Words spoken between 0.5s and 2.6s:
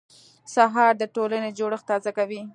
سهار د ټولنې جوړښت تازه کوي.